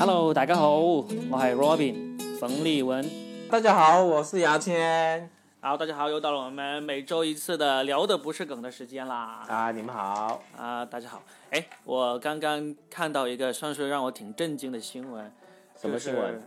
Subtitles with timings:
[0.00, 3.04] Hello，大家好，我係 Robin 冯立文。
[3.50, 5.28] 大家好，我是牙签。
[5.60, 9.44] 好，大家好，又到了我们每周一次的聊的不是梗的时间啦。
[9.48, 10.40] 啊，你们好。
[10.56, 11.20] 啊，大家好。
[11.50, 15.32] 哎，我刚刚看到一个算是让我挺震惊的新闻。
[15.74, 16.40] 什么新闻？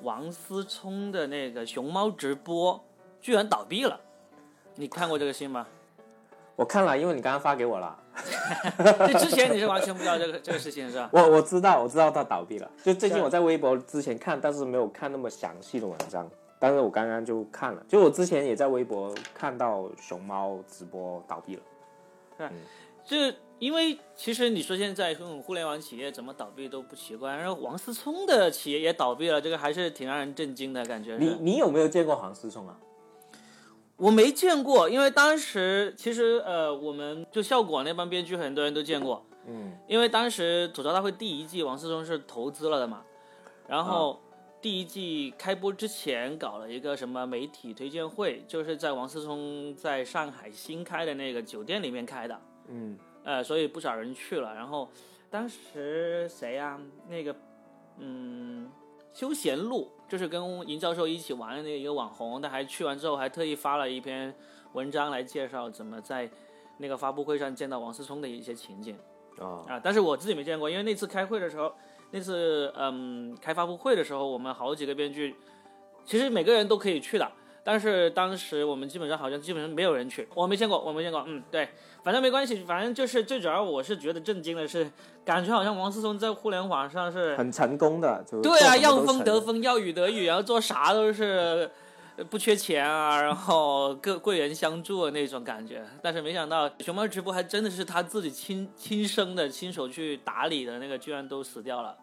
[0.00, 2.82] 王思聪的那个熊猫直播
[3.20, 4.00] 居然倒闭了。
[4.76, 5.66] 你看过这个新吗？
[6.56, 7.98] 我看了，因为你刚刚发给我了。
[9.12, 11.08] 这之前你是完全不知道这个这个事情是吧？
[11.12, 12.70] 我我知道，我知道它倒闭了。
[12.82, 16.28] 就最近我在微博之前看，但是没有看那么详细的文章。
[16.60, 21.62] 但是我刚刚就看了，就我之前也在微博看到熊猫直播倒闭了。
[22.36, 22.48] 对，
[23.04, 31.16] 这因为其实你说现在这种互联网企业怎么倒闭都不奇怪，然后王思聪的企业也倒闭了，这个还是挺让人震惊的感觉。
[31.16, 32.76] 你你有没有见过黄思聪啊？
[33.98, 43.02] 我没见过，因为当时其实呃，我们就效果那帮编剧很多人都见过，嗯，因为当时吐槽大会第一季王思聪是投资了的嘛，
[43.66, 44.20] 然后
[44.62, 54.88] 第一季开播之前搞了一个什么媒体推荐会，就是在王思聪在上海新开的那个酒店里面开的，嗯，呃，所以不少人去了，然后
[55.28, 56.80] 当时谁呀？
[57.08, 57.34] 那个，
[57.98, 58.70] 嗯。
[59.12, 64.34] 休闲路就是跟尹教授一起玩的那一个网红，他还去完之后还特意发了一篇
[64.72, 66.30] 文章来介绍怎么在
[66.76, 68.96] 那个发布会上见到王思聪的一些情景
[69.38, 69.80] 啊啊！
[69.82, 71.72] 但是我自己没见过，因为那次开会的时候，
[72.10, 75.34] 那次嗯开发布会的时候，我们好几个编剧，
[76.04, 77.32] 其实每个人都可以去的。
[77.68, 81.22] 但是当时我们基本上好像基本上没有人去，我没见过，我没见过。
[81.26, 81.68] 嗯，对，
[82.02, 84.90] 反正没关系，反正就是最主要我是觉得震惊的是，
[85.22, 91.70] 感觉好像王思聪在互联网上是很成功的，对啊，要风得风，要雨得雨，然后做啥都是
[92.30, 95.84] 不缺钱啊，然后各贵人相助的那种感觉。
[96.00, 101.94] 但是没想到熊猫直播还真的是他自己亲亲生的亲手去打理的那个，居然都死掉了。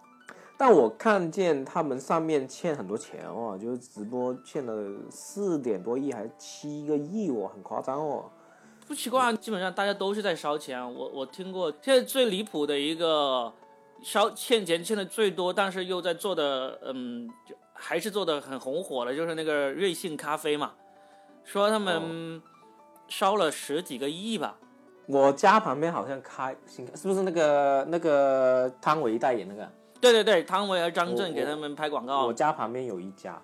[0.58, 4.74] 但我看见他们上面欠很多钱哦，就是直播欠了
[5.10, 8.32] 四点多亿还是七个亿哦，很夸张哦。
[8.88, 10.80] 不奇怪，基本上大家都是在烧钱。
[10.82, 13.52] 我我听过现在最离谱的一个
[14.02, 20.72] 烧欠钱欠的最多，但是又在做的嗯，就还是做的很红火的，就是那个瑞幸咖啡嘛，
[21.44, 22.42] 说他们
[23.08, 24.58] 烧了十几个亿吧。
[25.08, 29.70] 我家旁边好像开新，是不是那个那个汤唯代言那个？
[30.02, 32.26] 对对对，汤唯和张震给他们拍广告。
[32.26, 33.42] 我家旁边有一家，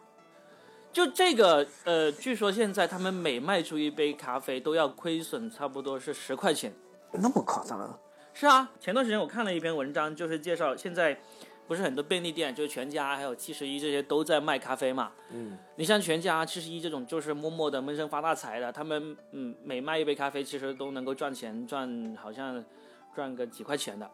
[0.92, 6.72] 就这个呃，据说现在他们每卖出一杯咖啡都要亏损差不多是十块钱，
[7.12, 7.98] 那么夸张啊？
[8.34, 11.20] 是啊，前段时间我看了一篇文章，就是介绍现在
[11.68, 15.12] 不是很多便利店，就是全家还有七十一这些都在卖咖啡嘛。
[15.32, 22.64] 嗯，你像全家、七十一这种，就是默默的闷声发大财的，他们嗯每卖一杯咖啡，其实都能够赚钱，赚好像
[23.16, 24.10] 赚个几块钱的。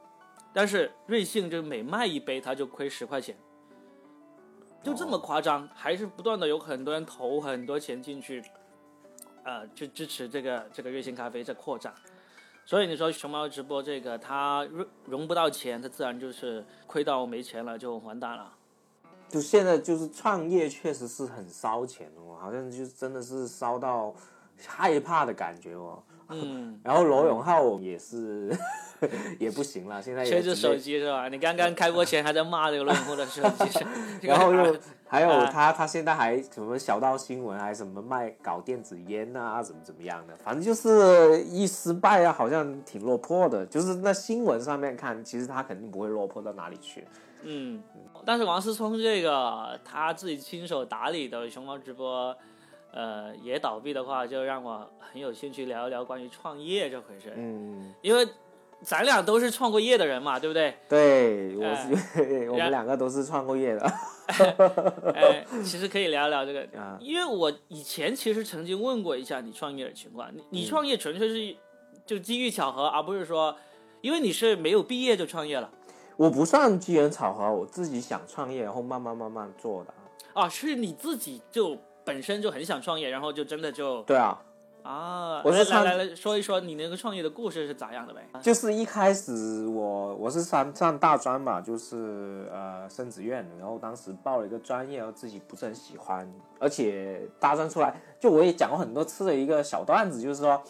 [0.58, 3.38] 但是瑞幸就每卖一杯，他就亏十块钱，
[4.82, 8.44] 就这么夸张，还是不断的有很多人投很多钱进去，
[9.44, 11.94] 呃，去支持这个这个瑞幸咖啡在扩展。
[12.66, 18.52] 所以你说熊猫直播这个，它融融不到钱，它自然就是亏到没钱了，就完蛋了。
[19.30, 24.12] 就现在就是创业，确实是很烧钱哦，好像就真的是烧到
[24.66, 26.02] 害怕的感觉哦。
[26.30, 28.58] 嗯， 然后罗永浩也是。
[29.40, 31.30] 也不行了，现在缺着手机是吧？
[31.30, 33.86] 你刚刚开播前还在骂这个罗永浩的手机，
[34.28, 34.76] 然后又
[35.08, 43.66] 还有他，他现在还什么小道新闻，还什么卖搞电子烟啊，怎么怎么样的，反正就是一失败啊，好像挺落魄的。
[43.68, 47.06] 就是那新闻上面看，其实他肯定不会落魄到哪里去。
[47.44, 47.82] 嗯，
[48.26, 52.36] 但是王思聪这个他自己亲手打理的熊猫直播，
[52.92, 57.32] 呃，也倒闭的话，就让我很有兴趣聊一聊关于创业这回事。
[57.38, 58.28] 嗯，因为。
[58.82, 60.76] 咱俩都是创过业的人嘛，对不对？
[60.88, 63.94] 对，我是， 我们两个都是创过业的。
[65.14, 66.68] 哎，其实可以聊聊这个，
[67.02, 70.30] 因为我以前其实曾经问过一下你创业的情况。
[70.34, 71.56] 你你创业纯粹是
[72.06, 73.56] 就机遇巧合，而不是说，
[74.02, 75.70] 因为你是没有毕业就创业了。
[76.16, 79.94] 我不算机缘巧合，我自己想创业，然后慢慢慢慢做的。
[80.34, 84.40] 啊，是你自己就本身就很想创业，然后就真的就对啊。
[84.88, 88.26] 啊，我是来来来说一说你那个创业的故事是咋样的呗？
[88.42, 96.26] 就是一开始我我是上上大专嘛，就是呃升职院，然后当时报了一个专业，然后自己不是很喜欢，
[96.58, 100.64] 而且大专出来，就我也讲过很多次的一个小段子，就是说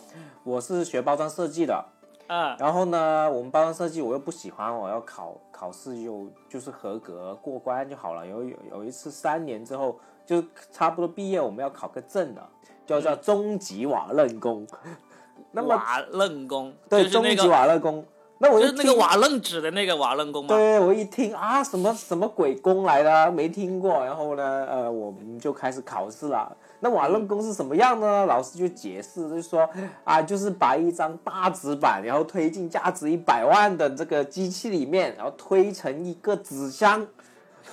[0.43, 1.85] 我是学包装设计的，
[2.25, 8.25] 啊，然后呢，我们包装设计我又不喜欢，我要考考试就就是合格过关就好了。
[8.25, 12.41] 有有有一次三年之后就差不多毕业，我们要考个证的。
[12.87, 14.65] 叫叫终极瓦楞工，
[15.51, 18.05] 那么瓦楞工对终极瓦楞工，
[18.39, 20.55] 那我就是那个瓦楞纸的那个瓦楞宫嘛。
[20.55, 24.03] 对，我一听啊，什么什么鬼宫来的啊，没听过。
[24.05, 26.55] 然后呢，呃，我们就开始考试了。
[26.79, 28.25] 那瓦楞宫是什么样呢？
[28.27, 29.67] 老师就解释，就说
[30.03, 37.05] 啊，就是把一张大纸板，然后推进价值一百万的这个机器里面，然后推成一个纸箱。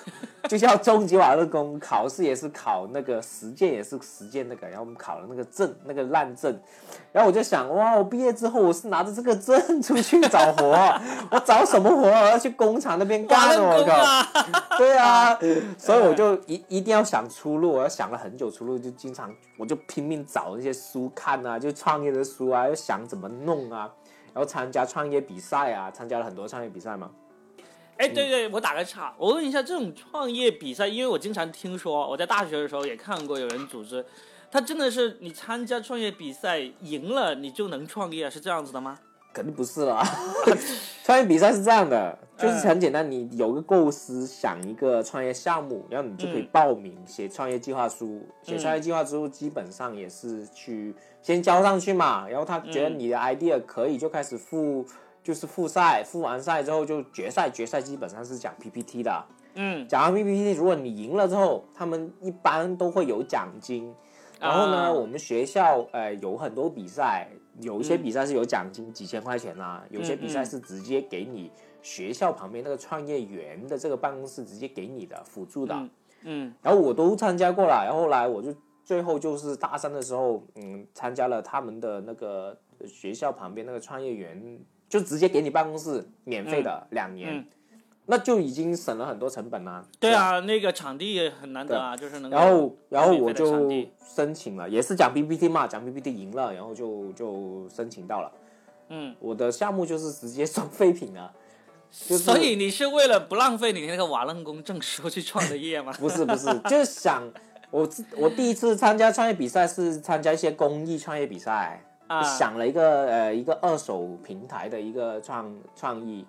[0.49, 6.55] 就像中级瓦勒工，考试也是考那个实践，也是实践那个，然后我们考了那个证，那个烂证，
[7.13, 10.67] 然后我就想，哇，我毕业之后我是拿着这个证出去找活，
[11.31, 12.09] 我找什么活？
[12.09, 15.39] 我要去工厂那边干，我靠，对啊，
[15.79, 23.91] 所以我就一一定要想出路，我要想了很久出路，就经常我就拼命找那些书看啊，就创业的书啊，要想怎么弄啊，
[24.35, 27.11] 然后参加创业比赛啊，参加了很多创业比赛嘛。
[27.97, 34.05] 哎，对对，我打个岔，我问一下，这种创业比赛，因为我经常听说，我在大学的时候也看过有人组织，
[34.51, 38.99] 他真的是你参加创业比赛赢了，你就能创业，是这样子的吗？
[39.33, 40.03] 肯定不是啦，
[41.05, 50.93] 创业比赛是这样的，就是很简单，你有个构思，想一个创业项目，然后你就可以报名写创业计划书，写创业计划书基本上也是去
[51.23, 54.85] 先交上去嘛，然后他觉得你的 idea 可以，就开始付。
[55.25, 59.25] 就是复赛，复完赛之后就决赛，决赛基本上是讲 PPT 的。
[59.55, 63.95] 嗯，讲完 PPT，如果你赢了之后，他们一般都会有奖金。
[64.39, 67.29] 然后呢，我们学校呃有很多比赛，
[67.61, 71.51] 有一些比赛是有奖金，几千块钱啦；有些比赛是直接给你
[71.81, 75.89] 学校旁边那个创业园的这个办公室直接给你的辅助的。
[76.25, 78.55] 嗯，然后我都参加过了，然后后来我就
[78.85, 84.59] 最后就是大三的时候，嗯，参加了他们的那个学校旁边那个创业园。
[84.95, 87.45] 就直接给你办公室免费的两年，
[88.07, 89.85] 那就已经省了很多成本啦。
[89.99, 92.31] 对啊，那个场地也很难得啊，就是能。
[92.31, 93.69] 然后，然后我就
[93.99, 98.31] 申请了，也是讲 PPT 嘛，讲 PPT 赢了，然后就就申请到了。
[98.91, 101.33] 嗯，我的项目就是直接送废品啊。
[101.91, 105.93] 所以你是为了不浪费你那个瓦楞工证书去创的业吗？
[105.99, 107.29] 不是不是，就是想
[107.73, 111.85] 我我第一次参加创业比赛是参加一些公益创业比赛。
[112.23, 116.25] 想了一个呃一个二手平台的一个创创意，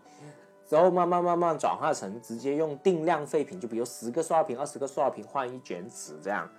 [0.68, 6.50] 之后慢慢慢慢转化成直接用定量废品，就比如十个塑料瓶、二十个塑料瓶换一卷纸这样。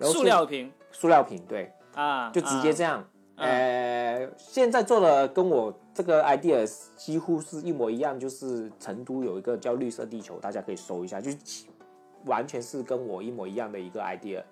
[0.00, 3.04] 塑料瓶，塑料瓶，对啊，就直接这样。
[3.36, 11.30] 呃，现在做的跟我这个 idea 几乎是一模一样，就是成都有一个叫绿色地球，大家可以搜一下，就
[12.26, 14.42] 完全是跟我一模一样的一个 idea。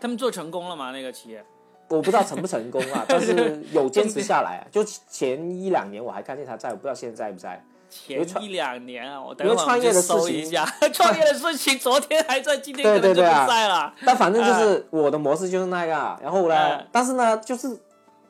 [0.00, 0.90] 他们做成功了吗？
[0.90, 1.44] 那个企业？
[1.88, 4.62] 我不知道成不成功啊， 但是有坚持下来啊。
[4.70, 7.64] 就前一两年我还看见他在，我不知道现在在不在。
[7.90, 10.50] 前一两年啊，我因为创业的事情，
[10.92, 13.94] 创业的事情昨天还在，今天可能就不在了。
[14.04, 17.78] 但反正就是我的模式就是那个，然后呢，但是呢，就是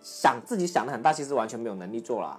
[0.02, 2.38] 想自己想的很大，其实完全没有能力做了。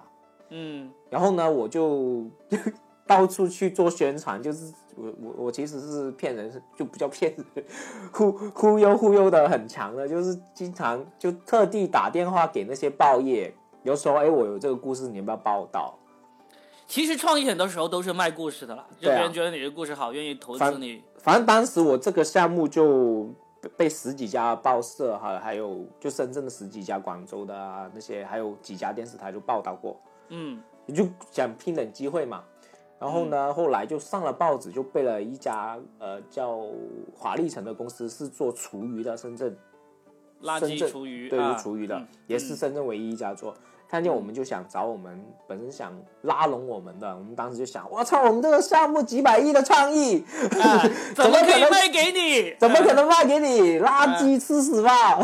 [0.50, 2.24] 嗯，然后呢，我就
[3.08, 4.72] 到处去做宣传，就是。
[4.96, 7.64] 我我我其实是骗人，就不叫骗人，
[8.12, 15.94] 忽忽悠忽悠的很强的，就是经常就特地打电话给那些报业，有时候哎，我有这个故事，你要不要报道？
[16.86, 21.02] 其实创业很多时候都是卖故事的啦，就别人觉得你的故事好，愿意投资你。
[21.18, 23.28] 反正当时我这个项目就
[23.76, 30.00] 被十几家报社，还还有就深圳的十几家、广州的啊那些，还有几家电视台就报道过。
[30.28, 32.44] 嗯，你就想拼点机会嘛。
[32.98, 36.60] 然后呢，后来就上了报纸，就被了一家呃叫
[37.14, 39.56] 华丽城的公司，是做厨余的，深圳，
[40.42, 43.54] 垃圾厨余，对，厨余的，也是深圳唯一一家做。
[43.88, 50.24] 看见我们就想找我们，本身想拉拢我们的，我们当时就想，我操，我们这个项目几百亿的创意，
[51.14, 52.52] 怎么可能卖给你？
[52.58, 53.78] 怎么可能卖给你？
[53.78, 55.14] 垃圾吃屎吧！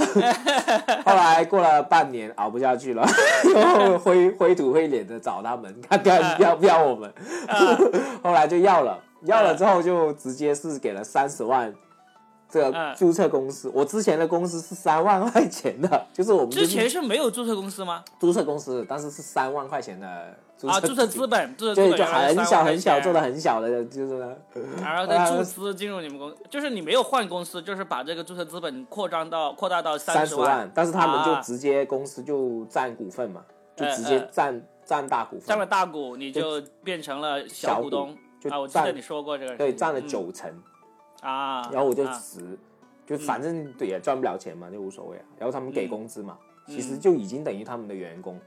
[1.05, 3.05] 后来过了半年，熬不下去了，
[3.45, 7.13] 又灰灰土灰脸的找他们，看看要不要我们。
[8.23, 11.75] 后来就要了，要了之后就直接是给了三十万。
[12.53, 18.05] 这个注册公司，我之前的公司是三万块钱的， 就是我们之前是没有注册公司吗？
[18.21, 20.07] 注册公司，但是是三万块钱的
[20.67, 24.19] 啊，注册资本，注册资本就很小很小，做的很小的，就是。
[24.83, 33.41] 然后 再注资进入你们公司，就是你没有换公司，就是把这个注册资本扩张到扩大到三十万，但是他们就直接公司就占股份嘛，
[33.75, 38.15] 就直接占占大股份，占了大股，你就变成了小股东。
[38.51, 38.59] 啊！
[38.59, 40.53] 我记得你说过这个，对，占了九成。
[41.23, 42.59] 啊，然后我就辞，
[43.07, 45.25] 就反正也赚不了钱嘛，就无所谓啊。
[45.39, 46.37] 然后他们给工资嘛，
[46.67, 48.39] 其实就已经等于他们的员工。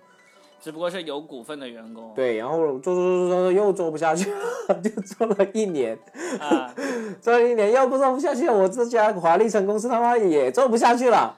[0.62, 2.12] 只不过是有股份的员工。
[2.16, 4.40] 对，然后做做做做做又做不下去了，
[4.82, 5.96] 就做了一年，
[6.40, 6.74] 啊，
[7.22, 11.38] 做了一年又不做不下去，我这家华丽城公司他妈也做不下去了。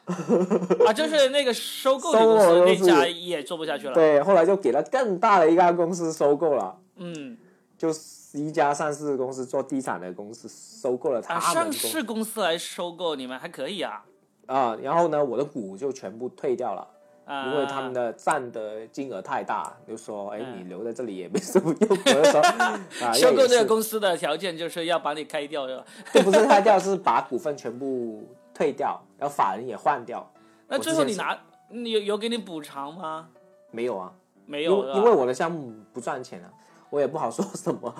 [0.85, 3.93] 啊，就是那个收购你收公司的那家也做不下去了。
[3.93, 7.35] 对，后来就给了更大的一家公司收购了，嗯，
[7.77, 14.03] 就是一家上市公司做地产的公司收购了他上市公司来收购你们还可以啊。
[14.47, 16.87] 啊，然后呢，我的股就全部退掉了。
[17.25, 21.89] 啊，因为他们的占的金额太大，就说哎，嗯你留在这里也没什么用。
[21.89, 22.79] 我就说啊，
[23.11, 25.85] 收购这个，公司的条件就是要把你开掉，是吧？
[26.13, 30.25] 就不是开掉，是把股份全部退掉，然后法人也换掉。
[30.69, 31.37] 那最后你拿，
[31.69, 33.27] 你有有给你补偿吗？
[33.71, 34.13] 没有啊，
[34.45, 36.47] 没有，因为因为我的项目不赚钱啊，
[36.89, 37.93] 我也不好说什么，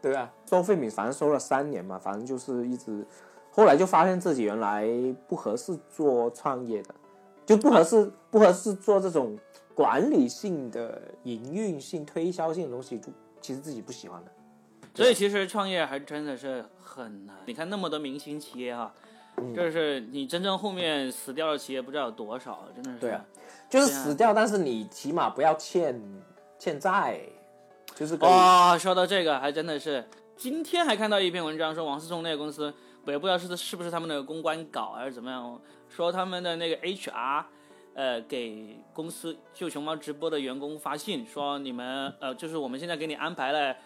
[0.00, 0.32] 对啊？
[0.48, 3.04] 收废品反正收了三年嘛，反正就是一直，
[3.50, 4.86] 后来就发现自己原来
[5.26, 6.94] 不合适做创业的，
[7.44, 9.36] 就不合适、不合适做这种
[9.74, 13.08] 管理性的、营运性、推销性的东西，就
[13.40, 14.30] 其实自己不喜欢的。
[14.94, 17.34] 所以其实创业还真的是很难。
[17.46, 18.92] 你看那么多明星企业哈、
[19.38, 22.98] 嗯就是你真正后面死掉的企业不知道有多少，真的是。
[22.98, 23.24] 对啊
[23.70, 25.98] 就是死掉，但是你起码不要欠
[26.58, 27.22] 欠债，
[28.02, 30.04] 就是可以哇，说到这个还真的是，
[30.36, 37.44] 今天还看到一篇文章说王思聪那个公司，我也不知道是是不是他们的公关搞还是怎么样，说他们的那个 HR。
[37.94, 43.76] 呃，给公司就熊猫直播的员工发信说，你们呃，就是我们现在给你安排了，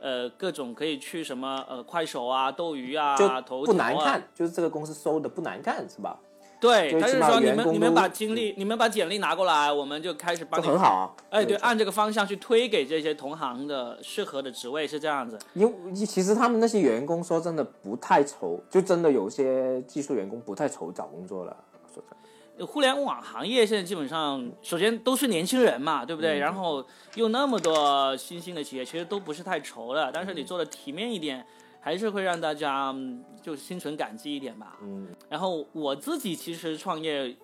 [0.00, 6.18] 呃，各种可以去什么呃快手啊、斗鱼啊、就头不条啊，难看，就是这个公司收的不难看，是吧？
[6.62, 11.10] 对，他是说你们你们把精力，你们把简历拿过来，我们就开始帮你就很好啊。
[11.28, 15.36] 哎，对，按这个方向去推给这些同行的适合的职位是这样子。
[15.54, 21.56] 因为其实他们那些员工说真的不太愁，就真的有些技术员工不太愁找工作了。
[21.92, 26.38] 说真的，互联网行业现在基本上，首先都是年轻人嘛，对不嗯对？
[26.38, 26.84] 然后
[27.16, 30.12] 又那么多新兴的企业，其实都不是太愁的。
[30.14, 31.44] 但是你做的体面一点，
[31.82, 34.78] 还是会让大家嗯就心存感激一点吧。
[34.82, 37.36] 嗯，然后我自己其实创业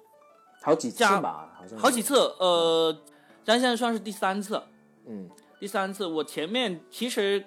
[0.62, 2.96] 好几次吧，好像好几次，呃，
[3.44, 4.62] 咱现在算是第三次。
[5.06, 5.28] 嗯
[5.60, 7.44] 第三次，我前面其实，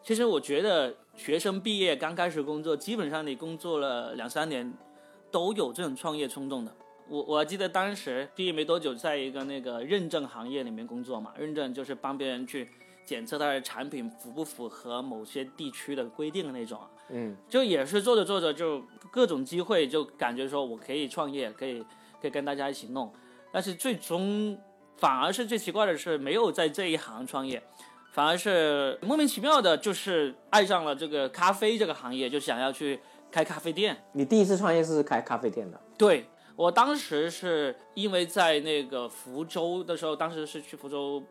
[0.00, 4.72] 其实我觉得学生毕业刚开始工作，基本上你工作了两三年，
[5.28, 6.72] 都有这种创业冲动的。
[7.08, 12.68] 我我记得当时毕业没多久，在一个那个认证行业里面工作嘛，认证就是帮别人去
[13.04, 16.88] 检测它的产品符不符合某些地区的规定的那种啊。
[17.10, 21.84] 嗯就也是做着做着就各种机会，就感觉说我可以创业，可以
[22.20, 23.12] 可以跟大家一起弄，
[23.52, 24.58] 但是最终
[24.96, 27.62] 反而是最奇怪的是没有在这一行创业，
[28.12, 32.98] 反而是莫名其妙的，就是爱上了这个咖啡这个行业，就想要去
[33.30, 33.96] 开咖啡店。
[34.12, 36.24] 你第一次创业是开咖啡店的，对
[36.56, 41.22] 我当时是因为在那个福州的时候，当时是去福州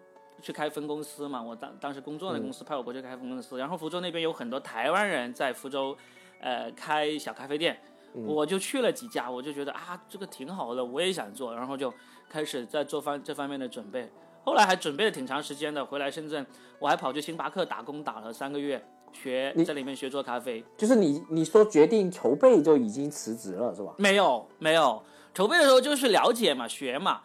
[0.41, 5.95] 去开分公司嘛，我当当时工作的公司派我过去开分公司，然后福州那边有很多台湾人在福州，
[6.39, 7.79] 呃，开小咖啡店，
[8.13, 11.93] 我就去了几家，我就觉得啊，这个挺好的，我也想做，然后就
[12.27, 14.10] 开始在做方这方面的准备，
[14.43, 16.45] 后来还准备了挺长时间的，回来深圳，
[16.79, 18.83] 我还跑去星巴克打工打了三个月，
[19.13, 20.63] 学在里面学做咖啡。
[20.75, 23.93] 就是你你说决定筹备就已经辞职了是吧？
[23.98, 27.21] 没有没有，筹备的时候就是了解嘛，学嘛。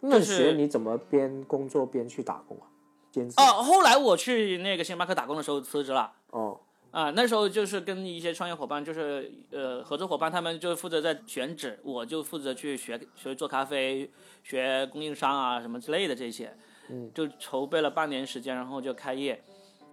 [0.00, 2.66] 那就是学你怎么边工作边去打工啊？
[3.10, 6.12] 兼职哦，后来我去那个星巴克打工的时候辞职了。
[6.30, 14.10] 哦啊、那时候就是跟一些创业伙伴，就是呃合作伙伴，他们就负责在选址，我就负责去学学做咖啡，
[14.42, 16.56] 学供应商啊什么之类的这些，
[16.88, 19.40] 嗯，就筹备了半年时间，然后就开业，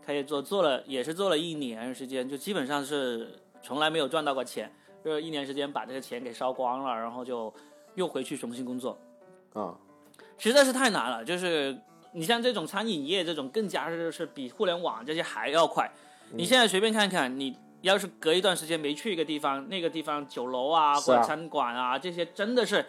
[0.01, 7.53] 开业做做了也是做了一年时间，就基本上是从来没有赚到过钱，就是一年时间把这个钱给烧光了，然后就
[7.95, 8.97] 又回去重新工作，
[9.53, 9.77] 啊
[10.37, 11.23] 实在是太难了。
[11.23, 11.77] 就是
[12.13, 15.91] 你像这种餐饮业这种，更加是是比互联网这些还要快。
[16.31, 22.85] 你现在随便看看，你要是隔一段时间没去一个地方，那个地方酒楼啊或者餐馆啊这些，真的是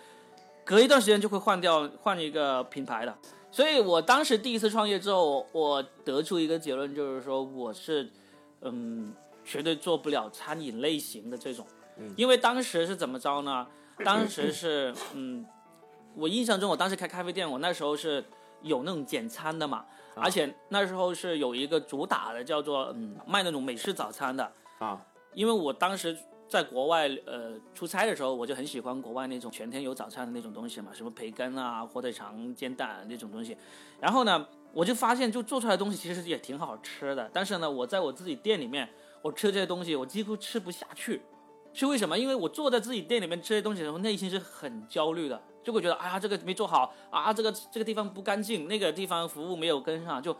[0.64, 3.14] 隔一段时间就会换掉换一个品牌的。
[3.50, 8.10] 所以我当时第一次创业之后，我得出一个结论，就是说我是
[8.62, 9.12] 嗯
[9.44, 11.66] 绝对做不了餐饮类型的这种，
[12.16, 13.66] 因为当时是怎么着呢？
[14.04, 15.44] 当时是嗯。
[16.16, 18.24] 我印象中，我当时开咖啡店，我那时候是
[18.62, 24.50] 有那种简餐的嘛，而且那时候是有一个主打的，叫做嗯卖那种美式早餐的。
[24.78, 25.00] 啊
[25.34, 26.16] 因为我当时
[26.48, 33.54] 在国外呃出差的时候，我就很喜欢国外那种全天有早餐的那种东西嘛，什么培根啊、火腿肠、煎蛋那种东西。
[34.00, 38.88] 然后呢，我就发现就做出来的东西其实也挺好吃的，但是呢，我在我自己店里面，
[39.20, 41.20] 我吃这些东西我几乎吃不下去。
[41.74, 42.18] 是为什么？
[42.18, 50.36] 因为我坐在自己店里面吃这些东西的时候，内心是很焦虑的，就会觉得哎呀这个没做好啊，这个这个地方不干净，那个地方服务没有跟上，就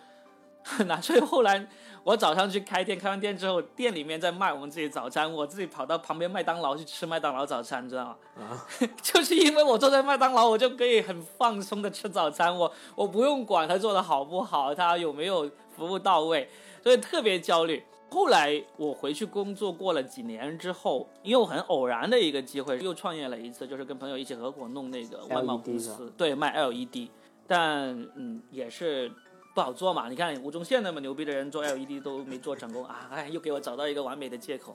[0.63, 1.03] 很难。
[1.03, 1.67] 所以后来
[2.05, 8.17] 我早上去开店，开完店之后，店里面在卖我们自己早餐，我自己跑到旁边麦当劳去吃麦当劳早餐，你知道吗？
[8.37, 8.63] 啊，
[9.03, 16.49] 就是因为我坐在麦当劳，我就可以很放松的吃早餐，我我不用管他做的好不好，他有没有服务到位，
[16.85, 17.83] 所以特别焦虑。
[18.17, 27.11] 后来我回去工作过了几年之后，因为很偶然的一个机会又创业了一次，就是跟朋友一起合伙弄那个外贸公司，对，卖 LED，
[27.47, 29.13] 但嗯也是
[29.55, 30.09] 不好做嘛。
[30.09, 34.75] 你看吴宗宪那么牛逼的人做 LED 都没做成功啊，哎，又给我找到一个完美的借口，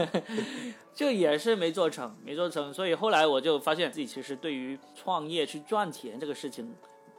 [0.96, 2.72] 就也是没做成，没做成。
[2.72, 6.74] 所以后来我就发现自己其实对于创业去赚钱这个事情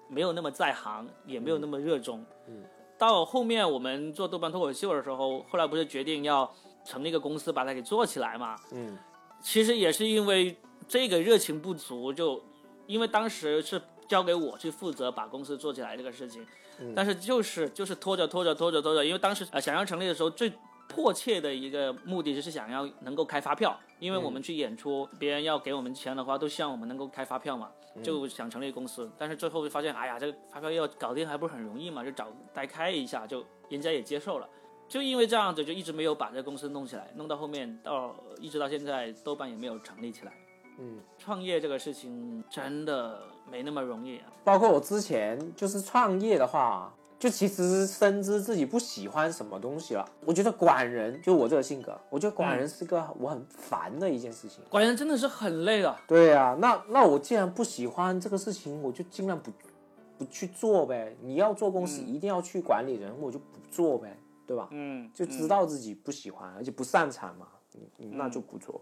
[0.09, 2.25] 没有那么在行，也没有那么热衷。
[2.47, 2.63] 嗯
[3.01, 6.47] 到后面我们做豆瓣脱口秀的时候，后来不是决定要
[6.85, 8.55] 成立一个公司把它给做起来嘛？
[8.71, 8.95] 嗯。
[9.41, 10.55] 其实也是因为
[10.87, 12.39] 这个热情不足，就
[12.85, 16.45] 因为当时是交给我去负责把公司做起来这个事情，
[16.79, 16.93] 嗯。
[16.95, 20.53] 但是就是就是拖着拖着拖着拖着，因为当时呃想要成立的时候最
[20.87, 27.71] 迫切的一个目的就是想要能够开发票，因为我们去演出，别人要给我们钱的话，都希望我们能够开发票嘛，
[28.03, 34.47] 就想成立公司，但是最后发现，哎呀，这个发票要搞定还不是很容易嘛，就找代开一下，就人家也接受了。
[34.87, 40.33] 就因为这样子，就一直没有把这个公司弄起来，弄到后面到一直到现在，豆瓣也没有成立起来。
[40.79, 44.25] 嗯，创业这个事情真的没那么容易啊。
[44.43, 50.03] 包括我之前就是创业的话，就其实深知自己不喜欢什么东西了。
[50.25, 54.63] 我觉得管人，就我这个性格，我觉得管人是个我很烦的一件事情。
[54.71, 55.95] 管人真的是很累的。
[56.07, 59.51] 对啊，那那我既然不喜欢这个事情，我就尽量不
[60.17, 61.15] 不去做呗。
[61.21, 64.67] 你要做公司，一定要去管理人，我就不做呗，对吧？
[64.71, 67.45] 嗯，就知道自己不喜欢，而且不擅长嘛，
[67.97, 68.81] 那就不做。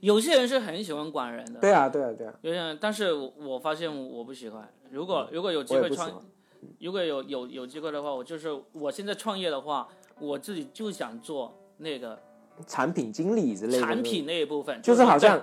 [0.00, 4.66] 有些人是很喜欢管人的，对啊，对啊，对啊，有些人，但是我我发现我不喜欢。
[4.90, 6.24] 如果如果有机会创我也不喜欢，。
[6.80, 9.88] 如果有有有机会的话，我就是我现在创业的话，
[10.20, 12.18] 我自己就想做那个
[12.66, 15.40] 产品经理之类的，产品那一部分，就是好像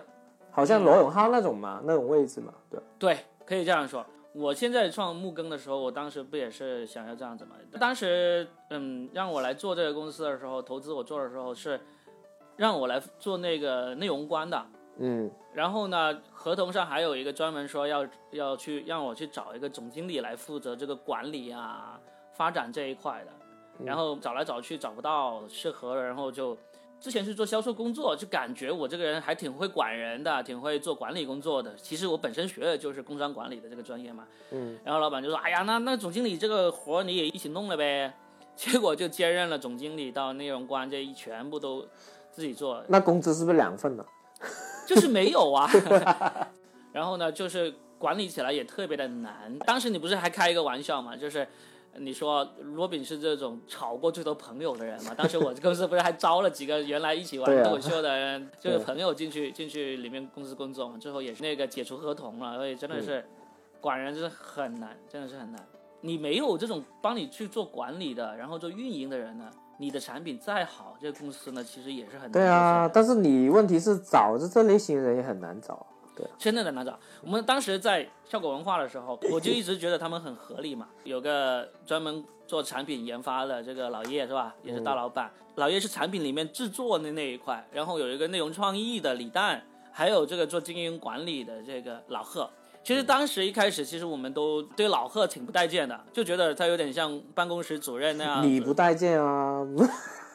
[0.52, 2.80] 好像罗永浩那种嘛，那种位置嘛，对。
[3.00, 4.06] 对，可以这样说。
[4.34, 7.52] 我现在创木更的时候，我当时不也是想要这样子嘛？
[7.80, 11.80] 当时嗯，让我来做这个公司的时候，投资我做的时候是
[12.58, 14.66] 让我来做那个内容官的。
[14.98, 22.00] 嗯然后呢，合同上还有一个专门说要要去让我去找一个总经理来负责这个管理啊、
[22.32, 23.32] 发展这一块的。
[23.84, 26.56] 然后找来找去找不到适合的，然后就
[27.00, 31.76] 之前是做销售工作，就感觉我这个人还挺会管人的，挺会做管理工作的。
[31.76, 34.28] 其实我本身学的就是工商管理的这个专业嘛。
[34.52, 34.78] 嗯。
[34.84, 38.14] 然后老板就说：“哎呀，那那总经理这个活你也一起弄了呗。”
[38.56, 41.84] 结果就兼任了总经理到内容官这一全部都
[42.32, 44.06] 自己做，那工资是不是两份呢？
[44.86, 45.70] 就是没有啊。
[46.94, 49.58] 然后呢，就是管理起来也特别的难。
[49.60, 51.48] 当时你不是还开一个玩笑嘛，就是
[51.98, 55.14] 你说罗宾是这种炒过最多朋友的人嘛。
[55.14, 60.98] 当时我公司不是还招了几个原来一起玩脱口秀的人，就是朋友进去进去里面公司工作嘛。
[61.00, 63.26] 最后也是那个解除合同了，所以真的是
[63.82, 65.66] 管人真的很难，真的是很难。
[66.02, 69.50] 你没有这种帮你去做管理的，然后做运营的人呢，
[69.84, 75.86] 你的产品再好，这个公司呢其实也是很难对啊，但是你问题是找这这类型的人也很难找。
[76.16, 76.98] 对，真的很难找。
[77.22, 80.88] 我们当时在效果文化的时候，我就一直觉得他们很合理嘛。
[81.04, 85.30] 有个专门做产品研发的这个老叶是吧，也是大老板。
[85.56, 92.50] 老叶是产品里面制作的那一块，然后有一个内容创意的李诞，还有这个做经营管理的这个老贺。
[92.84, 98.46] 其实当时一开始，其实我们都对老贺挺不待见的，就觉得他有点像办公室主任那样。
[98.46, 99.66] 你不待见啊？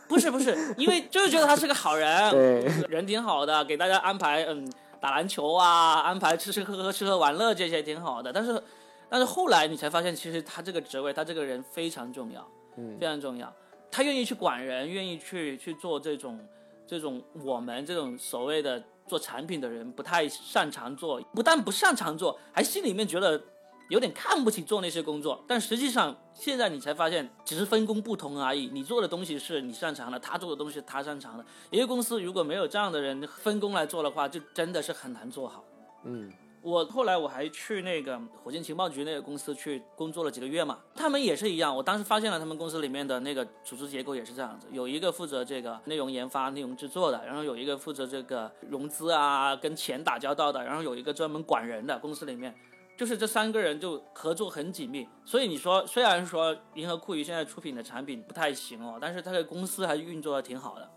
[0.09, 4.67] 不是不是，因为就是觉得他是个好人，人挺好的，给大家安排嗯
[4.99, 8.33] 打篮球啊，安排吃吃喝喝、吃喝玩乐这些挺好的。
[8.33, 8.63] 但是，
[9.11, 13.53] 但是后来你才发现，其实他这个职位，他这个人非常重要，嗯非常重要。
[13.91, 16.41] 他愿意去管人，愿意去去做这种
[16.87, 23.43] 这种我们这种所谓的做产品的人不太擅长做，不但不擅长做，还心里面觉得
[23.89, 25.43] 有点看不起做那些工作。
[25.49, 28.69] 但实际上，现在你才发现，只是分工不同而已。
[28.73, 31.45] 你做的东西是你擅长的，他做的东西是他擅长的。
[31.71, 35.65] 一个公司如果没有这样的人分工来做的话，就真的是很难做好。
[36.05, 36.31] 嗯
[36.69, 41.75] 我后来我还去那个火箭情报局那个公司去工作了几个月嘛，他们也是一样。
[41.75, 51.99] 我当时发现了他们公司里面的那个组织结构也是这样子，有一个负责这个内容研发、内容制作的，然后有一个负责这个融资啊、跟钱打交道的，然后有一个专门管人的。
[51.99, 52.55] 公司里面
[52.97, 55.09] 就是这三个人就合作很紧密。
[55.25, 60.91] 所以你说，虽然说银河酷鱼现在出品的产品不太行哦，但是它的公司还是运作的挺好的。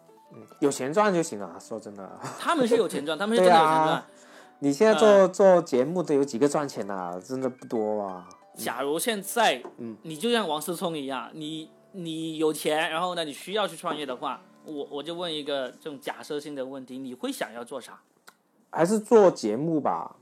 [0.59, 1.57] 有钱赚就行了。
[1.59, 4.05] 说真的，他们是有钱赚，他们是真的有钱赚。
[4.63, 7.19] 你现在做、做节目的有几个赚钱啊？
[7.19, 8.29] 真的不多啊。
[8.53, 17.99] 假如现在，嗯，你就像王思聪一样，你你有钱，然后呢，你需要去创业的话，我我就问一个这种假设性的问题，你会想要做啥？
[18.69, 20.15] 还是做节目吧，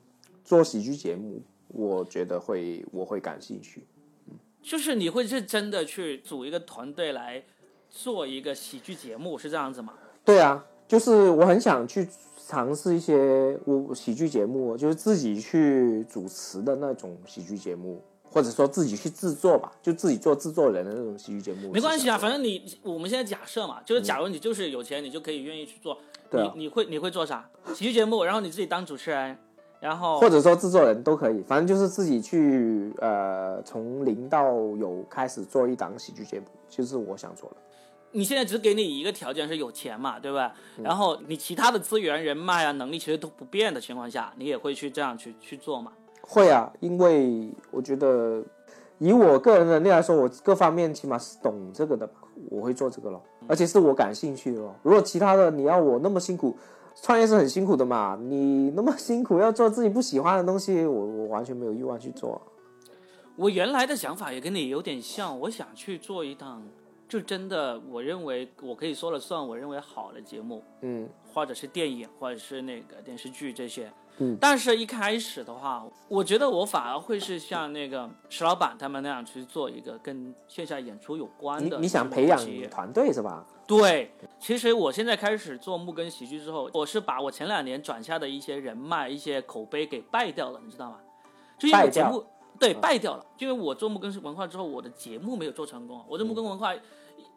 [0.45, 3.85] 做喜剧节目，我觉得会我会感兴趣。
[4.29, 7.43] 嗯就是你会是真的去组一个团队来
[7.89, 9.93] 做一个喜剧节目，是这样子吗？
[10.23, 12.07] 对啊，就是我很想去
[12.49, 21.71] 尝试一些我喜剧节目，就是自己去主持的那种喜剧节目，或者说自己去制作吧，就自己做制作人的那种喜剧节目。
[21.71, 25.95] 没关系啊，反正你我们现在假设嘛，就是假如你就是有钱，你就可以愿意去做。
[26.27, 27.47] 对啊你你会你会做啥？
[27.75, 29.37] 喜剧节目，然后你自己当主持人，
[29.79, 37.57] 然后或者说制作人都可以，反正就是自己去呃从零到有开始做一档喜剧节目，就是我想做的。
[38.11, 40.53] 你现在只给你一个条件是有钱嘛，对吧？
[40.81, 45.91] 然后你其他的资源、人脉啊、能力其实都不变的情况下，你也会去这样去去做嘛？
[46.21, 48.43] 会啊，因为我觉得
[48.97, 52.19] 以我个人能力来说，我各方面起码是懂这个的吧，
[52.49, 54.75] 我会做这个咯，而且是我感兴趣的咯。
[54.83, 56.57] 如果其他的你要我那么辛苦，
[57.01, 62.41] 创业是很辛苦的嘛，你那么辛苦要做自己不喜欢的东西，我我完全没有欲望去做。
[63.35, 66.61] 我原来的想法也跟你有点像，我想去做一档，
[67.09, 73.91] 就真的我认为我可以说了算，我认为好的节目，嗯，或者是电影，或者是那个电视剧这些。
[74.19, 82.37] 嗯，但是一开始的话，我觉得我反而会是像那个石老板他们那样去做一个跟线下演出有关的你你想培养
[82.69, 83.43] 团队是吧？
[83.65, 90.99] 对，其实我现在开始做木根喜剧之后，我是把我前两年转下的一些人脉、一些口碑给败掉了，你知道吗？
[91.57, 92.25] 就因为败掉节目
[92.59, 96.03] 对败掉了，因为我做木根文化之后，我的节目没有做成功。
[96.07, 96.79] 我做木根文化一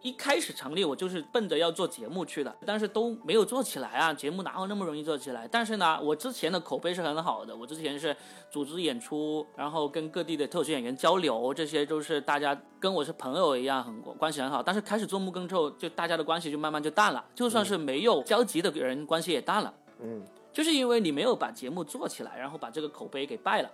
[0.03, 5.47] 一开始成立，我就是奔着要做节目去的，但是都没有做起来啊，节目哪有那么容易做起来？
[5.47, 8.15] 但是呢，我之前的口碑是很好的，我之前是
[8.51, 14.61] 组织演出，然后跟各地的特殊演员交流，这些都是大家跟我是朋友一样，很关系很好。
[14.61, 19.73] 但是开始做木根之后，就大家的关系就慢慢就淡了，就算是没有交集的人，关系也淡了。
[20.01, 20.21] 嗯，
[20.53, 23.71] 就是因为你没有把节目做起来，然后把这个口碑给败了。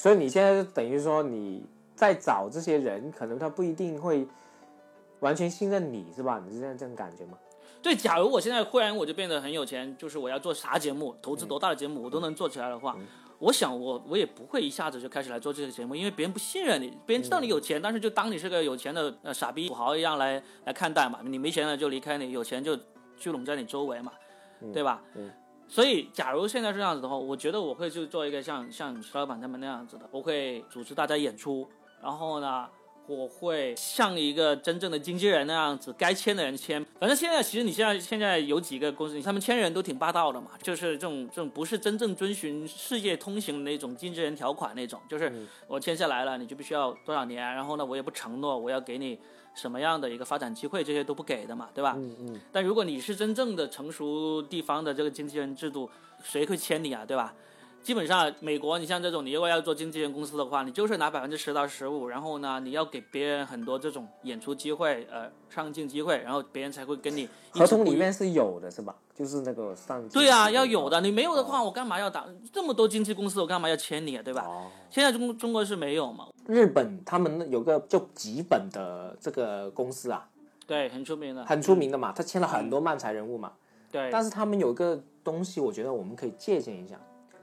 [0.00, 1.62] 所以你现在等于说你
[1.94, 4.26] 在找这些人，可能他不一定会
[5.18, 6.42] 完全信任你是吧？
[6.42, 7.36] 你是这样这种感觉吗？
[7.82, 12.96] 对，假如我现在忽然我就变得很有钱，就是我要做啥节目，投资多大的节目我都能做起来的话，
[13.38, 22.74] 我想我我也不会一下子就开始来做这个节目，因为别人不信任你，别人知道你有钱，但是就当你是个有钱的呃傻逼土豪一样来来看待嘛，你没钱了就离开你，有钱就
[23.18, 24.12] 聚拢在你周围嘛，
[24.72, 25.02] 对吧？
[25.14, 25.30] 嗯
[25.70, 31.64] 所以，假如现在是这样子的话，我觉得我会去做一个像像石老板他们那样子的，我会组织大家演出，
[32.02, 32.68] 然后呢，
[33.06, 36.84] 我会像一个真正的经纪人那样子，该签的人签。
[36.98, 45.32] 反正现在其实你现在现在有几个公司，他们签人都挺霸道的嘛，就是这种这种不是真正遵循世界通行的那种经纪人条款那种，就是
[45.68, 49.16] 我签下来了，你就必须要多少年，然后呢，我也不承诺我要给你
[49.54, 51.94] 什么样的一个发展机会，这些都不给的嘛，对吧？
[51.96, 55.90] 嗯嗯，但如果你是真正的成熟地方的这个经纪人制度，
[56.22, 57.34] 谁会签你啊，对吧？
[57.82, 68.94] 基本上，美国你像这种，你如果要做经纪人公司的话，你就是拿百分之十到十五，然后呢，你要给别人很多这种演出机会、呃上镜机会，然后别人才会跟你合同里面是有的是吧？
[69.14, 73.40] 就是那个上对啊，要有的，你没有的话，我干嘛要打这么多经纪公司？
[73.40, 74.44] 我干嘛要签你啊，对吧？
[74.46, 76.28] 哦，现在中中国是没有嘛？
[76.46, 80.28] 日本他们有个就吉本的这个公司啊，
[80.66, 83.52] 对，很出名的，很出名的嘛，他签了很多漫才人物嘛。
[83.90, 86.96] 对，但是他们有个东西，我觉得我们可以借鉴一下。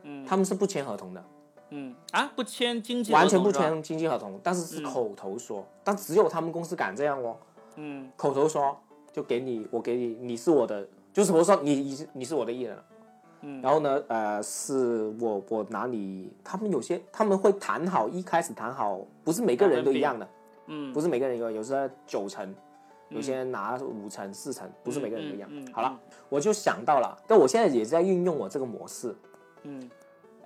[0.08, 0.26] 嗯。
[0.26, 1.24] 他们是不签合同的，
[1.70, 1.94] 嗯。
[2.12, 7.36] 啊，不签经济合同完全不，签经济合同，但是是口头说，但只有他们公司敢这样哦。
[7.76, 8.10] 嗯。
[8.16, 8.76] 口头说
[9.12, 12.76] 就给你，我给你，你是我的，就是我说你你是你是我的艺人。
[12.76, 12.84] 了。
[13.42, 13.62] 嗯。
[13.62, 20.28] 然后呢，呃，是我我拿你，他们有些他们会谈好，一开始谈好，不是每个人都一样的，
[20.68, 22.54] 嗯，不是每个人一样，有时候九成，
[23.10, 25.48] 有些人拿五成、四成，不是每个人都一样。
[25.52, 29.16] 嗯好了，我就想到了，但我现在也在运用我这个模式。
[29.64, 29.90] 嗯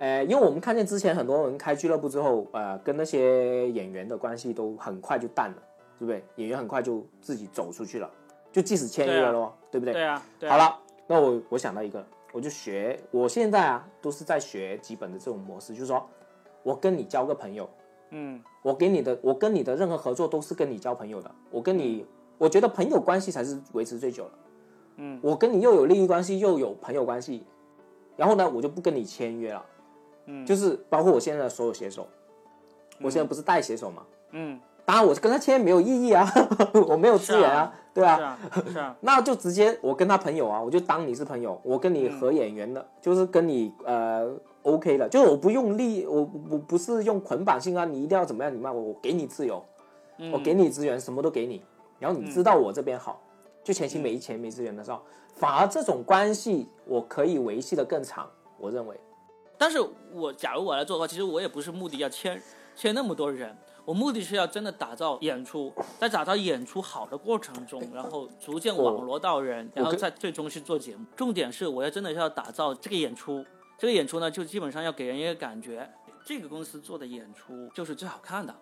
[0.02, 5.62] 呃，因为我们看见之前很多人开俱乐部之后，呃，跟那些演员的关系都很快就淡了，
[5.96, 6.24] 对不对？
[6.34, 8.10] 演员很快就自己走出去了，
[8.50, 9.94] 就即使签约了咯，对不对？
[9.94, 16.04] 对啊，对啊好，了，那我我想到一个，我就学，我现在啊都是在学基本的这种模式，就是说
[16.64, 17.70] 我跟你交个朋友，
[18.10, 22.04] 嗯我给你的，我跟你的任何合作都是跟你交朋友的，我跟你，
[22.38, 24.30] 我觉得朋友关系才是维持最久的。
[24.96, 27.44] 嗯，我跟你又有利益关系，又有朋友关系，
[28.16, 29.64] 然后呢，我就不跟你签约了。
[30.26, 30.44] 嗯。
[30.46, 32.06] 就是包括我现在的所有写手，
[33.00, 34.60] 我现在不是带写手嘛，嗯。
[34.84, 36.28] 当然我跟他签没有意义啊，
[36.88, 44.28] 我没有资源啊，对啊，是啊， 那就直接我跟他朋友啊，我就当你是朋友，我跟你合演员的，就是跟你呃
[44.62, 49.64] OK 了，就是我不用利，我我不是用捆绑性啊，你一定要怎么样，你骂我，我给你自由，
[50.32, 51.62] 我给你资源，什么都给你，
[52.00, 53.22] 然后你知道我这边好，
[53.62, 55.00] 就前期没钱没资源的时候，
[55.36, 58.98] 反而这种关系我可以维系的更长，我认为。
[59.58, 59.78] 但是
[60.12, 62.40] 我假如我来做的话，其实我也不是目的要签
[62.74, 71.04] 签那么多人，我目的是要真的打造演出，在打造演出好的过程中，然后逐渐网罗到人，然后再最终去做节目。
[71.14, 73.44] 重点是我要真的是要打造这个演出，
[73.78, 75.88] 这个演出呢，就基本上要给人一个感觉，
[76.24, 78.54] 这个公司做的演出就是最好看的。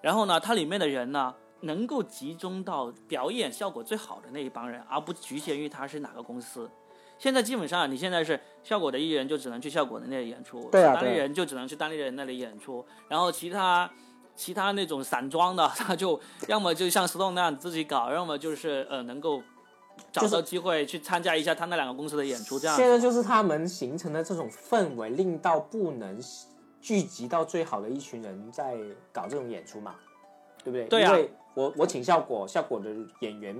[0.00, 6.70] 然后呢，它里面的人呢，能够集中到表演效果最好的那一帮人，而不局限于他是哪个公司。
[7.20, 12.82] 现在基本上，你现在是效果的艺人，就只能去效果的那里演出；对啊，单立人就只能去单立人那里演出。
[13.08, 13.88] 然后其他
[14.34, 19.42] 其他那种散装的，他就要么就像 Stone 那样自己搞，要么就是呃能够
[20.10, 22.58] 找到机会去参加一下他那两个公司的演出。
[22.58, 26.18] 这样现在就是他们形成的这种氛围，令到不能
[26.80, 28.78] 聚集到最好的一群人在
[29.12, 29.94] 搞这种演出嘛，
[30.64, 30.84] 对不对？
[30.86, 31.10] 对啊。
[31.10, 32.88] 因为我我请效果，效果的
[33.20, 33.54] 演员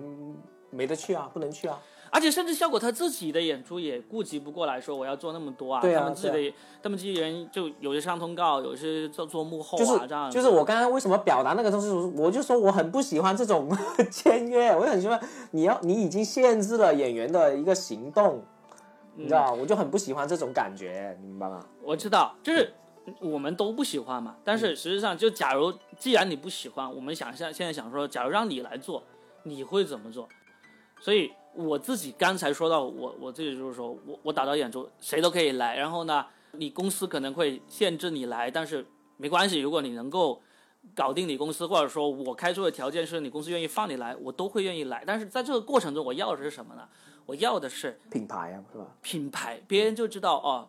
[0.70, 1.79] 没得去啊，不能去啊。
[2.12, 5.81] 而且甚至效果他自己的演出也顾及不过来，说我要做那么多啊。
[5.81, 6.01] 对啊。
[6.01, 10.31] 他们自己的，他们这些人就有些上通告，有些做做幕后啊，这样。
[10.31, 11.88] 就是我刚刚为什么表达那个东西，
[12.20, 13.70] 我就说我很不喜欢这种
[14.11, 15.20] 签约，我很喜欢
[15.53, 18.42] 你要你已经限制了演员的一个行动，
[19.14, 21.64] 你知道，我就很不喜欢这种感觉，你明白吗？
[21.83, 22.73] 我知道，就是
[23.20, 24.35] 我们都不喜欢嘛。
[24.42, 29.03] 但是实际上，就假如既然你不喜欢，我们想现现在想说，假如让你来做，
[29.44, 30.29] 你会怎么做？
[31.01, 31.31] 所以。
[31.55, 38.87] 我自己刚才说到，我我自己就是说我我打到演出谁都可以来，然后呢，你公司可能会限制你来，但是
[39.17, 40.41] 没关系，如果你能够
[40.95, 45.03] 搞定你公司，或者说我开出的条件是你公司愿意放你来，我都会愿意来。
[45.07, 46.89] 但是在这个过程中，我要的是什么呢？
[47.27, 48.87] 我要的是品牌啊，是吧？
[49.03, 50.69] 品牌，别人就知道哦，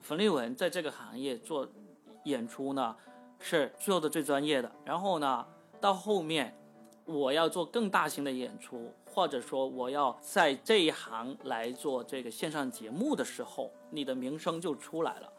[0.00, 1.68] 冯立文在这个行业做
[2.24, 2.96] 演出呢
[3.38, 4.70] 是做的最专业的。
[4.84, 5.44] 然后呢，
[5.80, 6.56] 到后面
[7.04, 8.92] 我要做更大型的演出。
[9.14, 15.30] 或者说我要在这一行来做这个线上节目的时候，你的名声就出来了。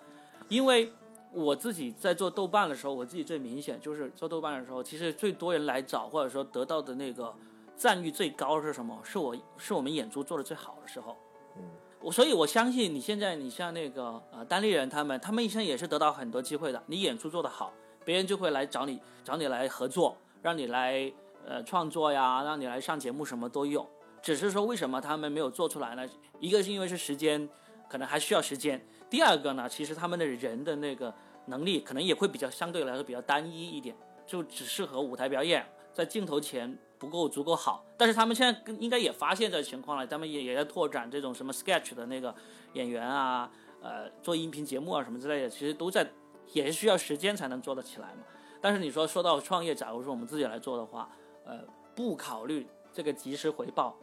[0.47, 0.91] 因为
[1.31, 7.33] 我自己在做豆瓣的时候，我自己最明显就是做豆瓣的时候，其实最多人来找或者说得到的那个
[7.75, 8.95] 赞誉最高是什么？
[9.03, 11.17] 是我是我们演出做的最好的时候。
[11.57, 11.63] 嗯，
[11.99, 16.83] 我所以我相信你现在你像那个呃单立人他们，他们一生也是得到很多机会的。
[16.85, 17.73] 你演出做得好，
[18.05, 21.11] 别人就会来找你，找你来合作，让你来。
[21.45, 23.87] 呃，创作呀，让你来上节目，什么都有。
[24.21, 26.07] 只是说，为什么他们没有做出来呢？
[26.39, 27.47] 一个是因为是时间，
[27.89, 28.81] 可能还需要时间。
[29.09, 31.13] 第二个呢，其实他们的人的那个
[31.47, 33.93] 能力，可能也会比较相对来说比较单一一点，
[34.25, 37.85] 就只适合舞台表演，在镜头前不够足够好。
[37.97, 42.33] 但是他们现在应该也发现这情况了，他们也也在拓展这种什么 sketch 的那个
[42.73, 43.51] 演员啊，
[43.81, 46.09] 呃，做音频节目啊什么之类的，其实都在，
[46.53, 48.23] 也是需要时间才能做得起来嘛。
[48.61, 51.09] 但是你说说到创业，假如说我们自己来做的话，
[51.45, 51.59] 呃，
[51.95, 53.95] 不考虑这个及时回报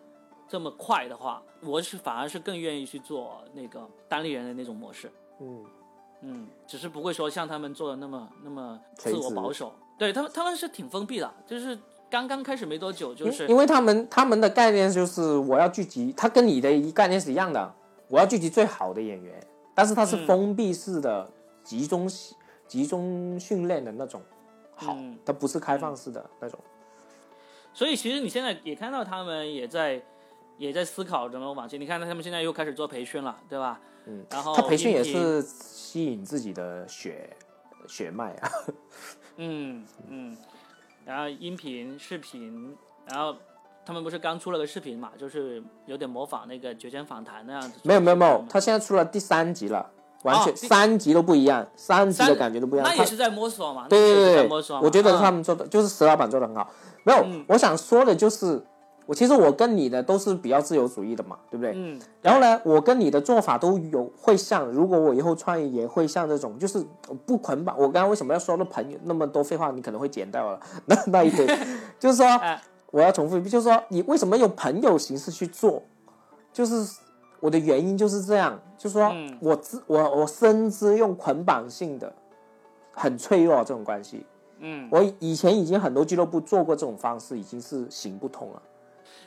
[0.49, 5.11] 这么快的话，我是反而是更愿意去做那个单立人的那种模式。
[5.41, 5.65] 嗯
[6.23, 9.73] 嗯，只是不会说像他们做的那么那么自我保守。
[9.97, 11.79] 对他们，他们是挺封闭的，就是
[12.11, 17.75] 刚刚开始没多久，就是因为他们他们的概念就是我要聚集，他跟你的一概念是一样的，
[18.09, 19.43] 我要聚集最好的演员，
[19.75, 21.31] 但是他是封闭式的
[21.63, 22.09] 集中
[22.67, 24.21] 集中训练的那种，
[24.75, 26.59] 好，它不是开放式的那种。
[27.73, 30.03] 所以其实你现在也看到他们也在
[30.59, 31.81] 也在思考怎么往前。
[31.81, 33.81] 你看他们现在又开始做培训了，对吧？
[34.07, 34.25] 嗯。
[34.31, 37.37] 然后他培训也是吸引自己的血
[37.89, 38.51] 血脉啊。
[39.37, 40.37] 嗯嗯。
[41.05, 43.35] 然后音频、视频，然后
[43.87, 47.81] 他们不是刚出了个视频嘛，就是有点模仿那个《绝间访谈》那样子。
[47.83, 49.91] 没有没有没有，他现在出了第三集了，
[50.23, 52.87] 完全三级都不一样，三级的感觉都不一样。
[52.87, 53.87] 那也是在摸索嘛。
[53.89, 54.49] 对对对。
[54.49, 54.81] 摸索。
[54.81, 56.69] 我觉得他们做的就是石老板做的很好。
[57.05, 58.63] 没有，我想说的就是，
[59.07, 61.73] 我其实我跟你的都是比较自由主义的嘛，对不对？
[61.75, 61.99] 嗯。
[62.21, 66.85] 然后呢，我跟你的做法都有会像，如果我以后创业也会像这种，就是
[67.25, 67.75] 不捆绑。
[67.79, 69.71] 我刚刚为什么要说那朋友那么多废话？
[69.71, 71.47] 你可能会剪掉了 那那一堆，
[71.99, 72.27] 就是说
[72.91, 75.83] 我要重复一遍，就是说你为什么用朋友形式去做？
[76.53, 76.85] 就是
[77.41, 82.13] 我的原因就是这样，就是说我知我我深知用捆绑性的
[82.93, 84.25] 很脆弱这种关系。
[84.59, 88.63] 嗯，我以前已经很多俱乐部做过这种方式，已经是行不通了。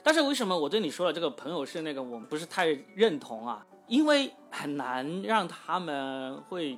[0.03, 3.65] 但是为什么我对你说的这个朋友是那个，我们不是太认同啊？
[3.87, 6.77] 因为很难让他们会，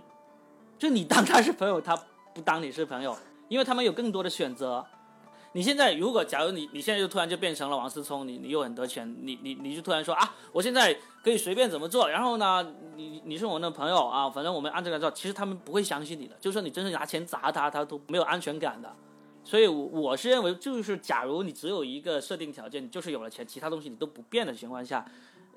[0.78, 1.96] 就你当他是朋友，他
[2.34, 3.16] 不当你是朋友，
[3.50, 4.86] 因为他们有更多的选择，
[5.56, 18.94] 你现在如果假如你你现在就突然就变成了王思聪，你你有很多钱，你你你就突然说啊，我现在可以随便怎么做，然后呢，你你是我的朋友啊，反正我们按这个做，其实他们不会相信你的，就算你真是拿钱砸他，他都没有安全感的。
[19.46, 25.06] 所以我我是认为，就是假如你只有一个设定条件，你就是有了钱，其他东西你都不变的情况下，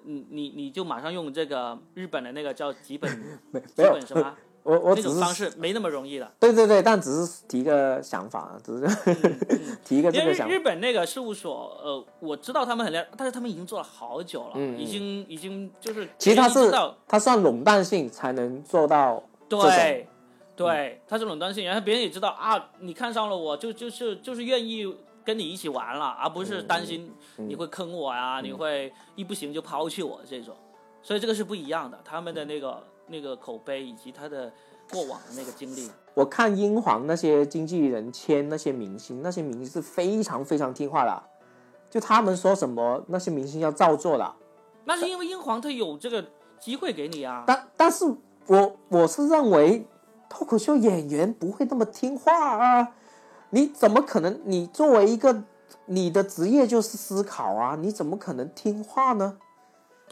[0.04, 3.10] 你你你就马上用这个日本的那个叫基本
[3.50, 4.36] 没基本什么那
[4.68, 6.30] 我我只是种方式没那么容易的。
[6.38, 8.86] 对对对，但只是提个想法，只是
[9.84, 10.54] 提一个这因为个想法。
[10.54, 10.58] 日。
[10.58, 20.06] 本那个事务所，呃，我知道他们很厉害，但是他们已经做了好久了，已经已经就是其实他是知道它算垄断性才能做到对
[20.54, 27.48] 对，他是垄断性，然后别人也知道啊，你看上了我就就是就是愿意跟你一起玩了，而不是担心嗯。
[27.48, 30.54] 你会坑我呀，你会一不行就抛弃我这种，
[31.02, 34.52] 所以这个是不一样的，他们的那个那个口碑以及他的
[34.90, 41.22] 过往的那个经历，我看英皇那些经纪人签那些明星，那些明星是非常非常听话的，
[41.90, 44.34] 就他们说什么，那些明星要照做的。
[44.84, 46.24] 那是因为英皇他有这个
[46.58, 48.04] 机会给你啊，但但是
[48.46, 49.86] 我我是认为
[50.30, 52.94] 脱口秀演员不会那么听话啊！
[53.50, 54.40] 你怎么可能？
[54.44, 55.44] 你作为一个
[55.86, 59.38] 你的职业就是思考啊，你怎么可能听话呢？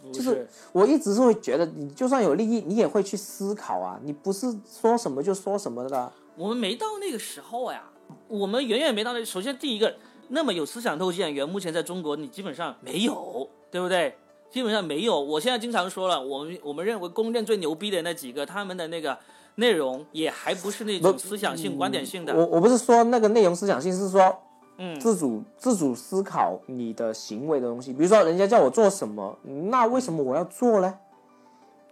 [0.07, 4.47] 不就是我一直是会觉得，你就算有利益，你也会去思考啊，你不是
[4.81, 6.12] 说什么就说什么的。
[6.37, 7.85] 我们没到那个时候呀，
[8.29, 9.25] 我们远远没到那。
[9.25, 9.95] 首先，第一个，
[10.29, 14.14] 那么有思想透析演员，目前在中国你基本上没有，对不对？
[14.51, 15.21] 基本上没有。
[15.21, 19.19] 我现在经常说了，我们我们认为公认最牛逼的那几个，他们的那个
[19.57, 22.35] 内容也还不是那种思想性、观点性的。
[22.35, 24.38] 我我不是说那个内容思想性，是说
[24.78, 27.92] 嗯，自主自主思考你的行为的东西。
[27.92, 29.38] 比如说，人家叫我做什么，
[29.70, 30.98] 那为什么我要做呢？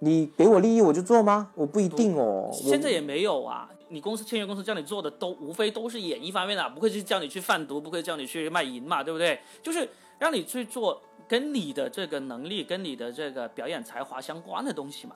[0.01, 1.51] 你给我利益我就做吗？
[1.55, 2.51] 我不一定哦。
[2.53, 3.71] 现在也没有啊。
[3.89, 9.39] 你公司签约公司叫你做的都无非都是演艺方面的，不会去叫你去贩毒，不会叫你去卖淫嘛，对不对？
[9.63, 15.15] 就是让你去做跟你的这个能力、跟你的这个表演才华相关的东西嘛。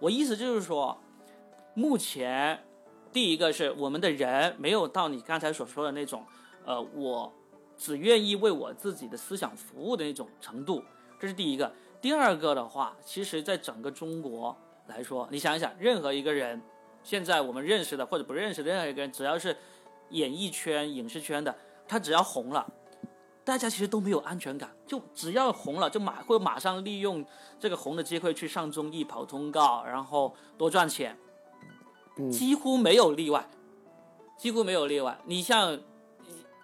[0.00, 0.98] 我意思就是说，
[1.74, 2.58] 目前
[3.12, 6.24] 第一个是我们的人没有到你刚才所说的那种，
[6.70, 7.32] 呃，我
[7.76, 10.84] 只愿意为我自己的思想服务的那种程度，
[11.18, 11.72] 这是第一个。
[12.00, 14.56] 第二个的话，其实在整个中国
[14.86, 16.62] 来说，你想一想，任何一个人，
[17.02, 19.56] 现在我们认识的或者不认识的任何一个人，只要是
[20.10, 21.52] 演艺圈、影视圈的，
[21.88, 22.64] 他只要红了。
[23.42, 27.24] 大家其实都没有安全感，就只要红了，就马会马上利用
[27.58, 31.18] 这个红的机会去上综艺、跑通告，然后多赚钱，
[32.16, 33.48] 嗯几乎没有例外，
[34.38, 35.18] 几乎没有例外。
[35.24, 35.80] 你像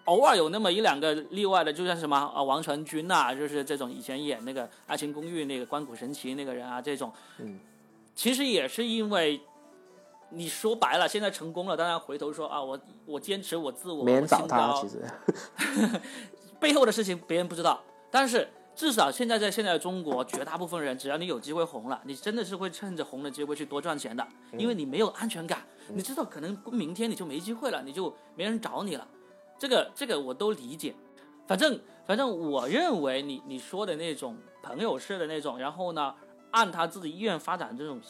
[0.06, 7.60] 偶尔有那么一两个例外的，就像什么啊王传君呐、就是这种以前演那个《爱情公寓》那个关谷神奇那个人啊，这种，嗯，
[8.14, 9.40] 其实也是因为。
[10.30, 15.00] 你说白了，现在成功了，当然回头说啊，我我坚持我自我，没人找他，高其实。
[16.58, 24.26] 背后的事情别人不知道，但是至少现在在现在的中国，绝大部分人只要你有机会红了，你真的是会趁着红的机会去多赚钱的，
[24.58, 25.64] 因为你没有安全感，
[25.94, 29.06] 你知道可能明天你就没机会了，你就没人找你了，
[29.58, 30.94] 这个这个我都理解，
[31.46, 36.14] 反正反正我认为你你说的那种朋友式的那种，然后呢，
[36.50, 38.00] 按他自己意愿发展这种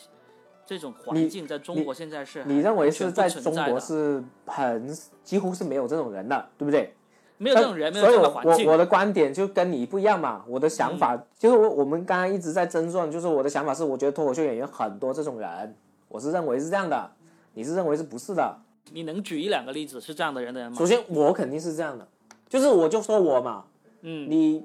[0.64, 6.94] 这种环境，在中国现在是你认为是在中国是很几乎是没有这种人的，对不对？
[7.38, 10.42] 没有这种人，没有这样的环境我，我的观点就跟你不一样嘛。
[10.48, 15.76] 我的想法、就是我我们刚刚一直在争论，就是我的想法是，我觉得脱口秀演员很多这种人，
[16.08, 17.12] 我是认为是这样的，
[17.52, 18.58] 你是认为是不是的？
[18.92, 20.86] 你能举一两个例子是这样的人的人吗首？
[20.86, 22.06] 先我肯定是这样的，
[22.48, 23.64] 就是我就说我嘛，
[24.02, 24.64] 嗯，你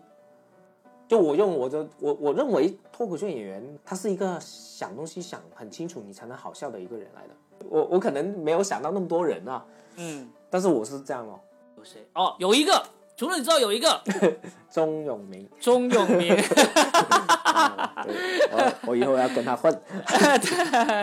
[1.08, 7.34] 就我用我的我我认为脱口秀演员他是一个想东西想很清楚你才能好笑的一个人来的。
[7.70, 9.66] 我我可能没有想到那么多人啊，
[9.98, 10.30] 嗯。
[10.50, 11.40] 但是我是这样哦。
[11.78, 12.06] 有谁？
[12.14, 12.84] 哦，有一个，
[13.22, 14.02] 除了你知道有一个
[14.72, 18.16] 钟永明，钟永明，嗯
[18.52, 19.72] 我我以后要跟他混，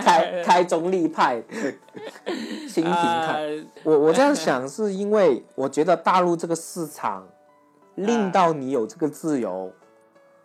[0.03, 1.41] 开开中立派，
[2.69, 3.45] 清平派。
[3.47, 7.25] 呃我我这样想是因为我觉得大陆这个市场
[7.95, 9.71] 令到你有这个自由，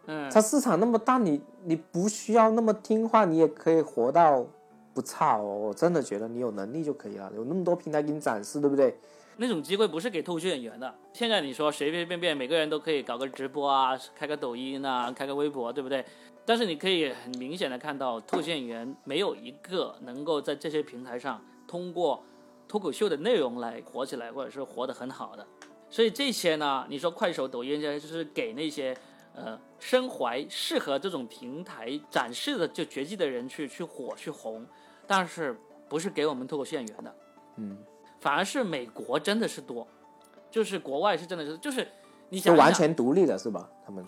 [0.05, 4.45] 嗯，它市场那么大，你你不需要那么听话，你也可以活到
[4.93, 5.43] 不差哦。
[5.43, 8.95] 我真的觉得你有能力就可以了，有那么多平台给你展示，对不对？
[9.37, 10.93] 那种机会不是给脱口秀演员的。
[11.13, 16.05] 现在你说随随便便每个人都可以搞个直播啊，开个抖音啊，开个微博，对不对？
[16.45, 22.23] 但是你可以很明显的看到，脱口秀演员没有一个能够在这些平台上通过
[22.67, 25.47] 脱口秀的内容来火起来，或者是活得很好的。
[25.89, 28.95] 所以这些呢，你说快手、抖音这些，就是给那些
[29.35, 34.65] 呃身怀适合这种平台展示的就绝技的人去去火去红，
[35.07, 35.55] 但是
[35.87, 37.15] 不是给我们脱口秀演员的。
[37.57, 37.77] 嗯，
[38.23, 39.85] 反而是美国真的是多，
[40.49, 41.85] 就是国外是真的是就是
[42.29, 43.69] 你想想完全独立的是吧？
[43.85, 44.01] 他们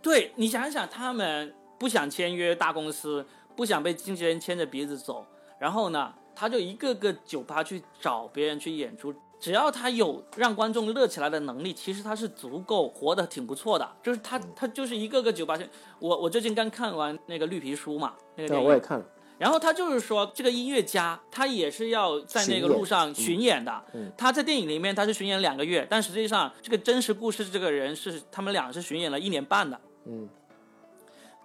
[0.00, 5.26] 对你想一想，他们不想签约大公司，不想被经纪人牵着鼻子走，
[5.58, 9.14] 然后呢，他就一个个酒吧去找别人去演出。
[9.38, 13.86] 只要他有让观众乐起来的能力，其实他是足够活得挺不错的。
[14.02, 15.68] 就是他，他就是一个个酒吧去。
[15.98, 19.04] 我我最近刚看完那个绿皮书嘛，那个，电影，我也看了。
[19.38, 23.84] 然后他就是说，这个音乐家他也是要在那个路上巡演的。
[23.92, 29.78] 嗯他在电影里面他是巡演两个月，但实际上这个真实故事这个人是他们俩是巡演了一年半的。
[30.06, 30.28] 嗯，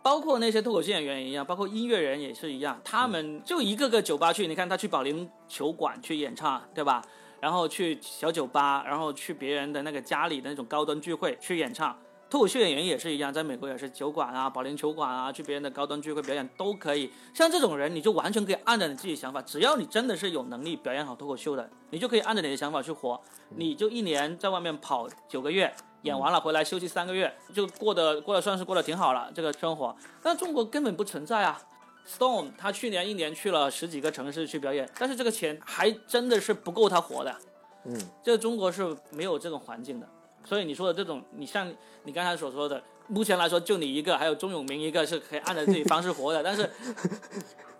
[0.01, 7.03] 包括那些脱口秀演员也一样，包括音乐人也是一样，他们就一个个酒吧去，你看他去保龄球馆去演唱，对吧？
[7.41, 11.97] 然后去小酒吧，然后去别人的那个家里的那种高端聚会去演唱。
[12.31, 17.11] 脱口秀演员也是一样，在美国也是酒馆啊、保龄球馆啊，去别人的高端聚会表演都可以。
[17.33, 23.19] 像这种人，你就完全可以按照你自己想法，只要你真的是有能力表演好脱口秀的，你就可以按照你的想法去活。
[23.49, 25.69] 你就一年在外面跑九个月，
[26.03, 29.93] 演完了回来休息三个月，就过得过得算是过得挺好了这个生活。
[30.23, 31.61] 但中国根本不存在啊。
[32.07, 37.35] Stone 他去年一年去了十几个城市去表演，但是这个钱还真的是不够他活的。
[37.83, 40.07] 嗯，这个中国是没有这种环境的，
[40.43, 41.71] 所以你说的这种，你像
[42.03, 46.69] 你刚才所说的，目前来说就你一个，还有钟永明一个是可以按照自己方式活的， 但是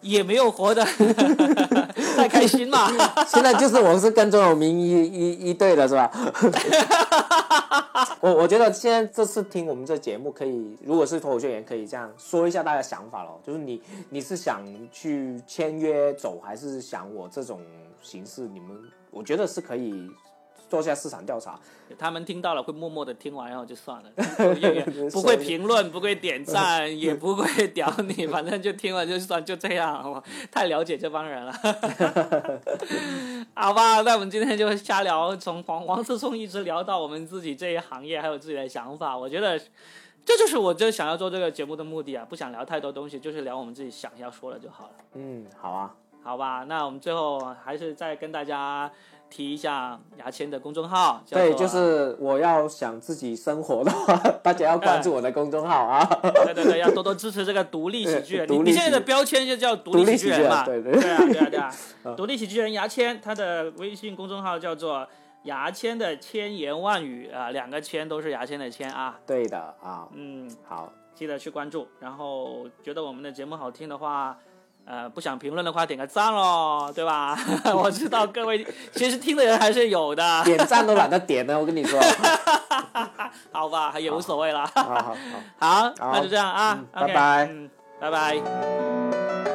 [0.01, 0.83] 也没有活的
[2.15, 2.89] 太开心嘛。
[3.27, 6.09] 现在就是我是跟钟永明一一一队的是吧？
[8.19, 17.61] 我我觉得现在这次听我们这节目，可以如果是脱口秀演员，可以这样说一下大家想法咯，就是你你是想去签约走，还是想我这种
[18.01, 18.41] 形式？
[18.47, 18.77] 你们
[19.09, 20.09] 我觉得是可以
[20.71, 21.59] 做下市场调查。
[21.99, 24.09] 他们听到了会默默的听完，然后就算了，
[25.11, 31.53] 不会评论，不会点赞， 也不会屌你，反正就听了就算，就这样，我太了解这帮人了。
[33.53, 39.17] 好吧，那我们今天就瞎聊，从黄黄思聪一直聊到我们自己这一行业，还有自己的想法。
[39.17, 39.59] 我觉得
[40.23, 44.93] 这就是我就想要做这个节目的目的啊，不想聊太多东西，就是聊我们自己想要说的就好了。
[45.15, 45.93] 嗯，好啊，
[46.23, 48.89] 好吧，那我们最后还是再跟大家
[49.31, 56.05] 提一下牙签的公众号，对，就是我要想自己生活的话， 大家要关注我的公众号啊。
[56.45, 58.51] 对对对，要多多支持这个 独立喜剧人。
[58.51, 60.65] 你你现在的标签就叫独立喜剧人嘛？
[60.65, 61.57] 对对对啊对啊对
[62.11, 62.15] 啊！
[62.17, 65.07] 独立喜剧人牙签，他的微信公众号叫做
[65.43, 69.17] 牙签的千言万语啊，两个签都是牙签的签啊。
[69.25, 71.87] 对的啊，嗯，好，记得去关注。
[72.01, 74.37] 然后觉得我们的节目好听的话。
[74.91, 77.39] 呃，不想评论的话，点个赞喽，对吧？
[77.73, 81.97] 我知道各位其实听的人还是有的，点赞都懒得点呢，我跟你说。
[83.53, 84.69] 好吧，也无所谓了。
[84.75, 85.15] 好好好。
[85.57, 87.69] 好，好 那就这样啊拜拜嗯，
[88.01, 89.50] 拜拜。